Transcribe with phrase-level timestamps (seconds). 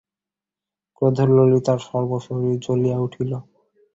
[0.95, 3.31] ক্রোধে ললিতার সর্বশরীর জ্বলিয়া উঠিল।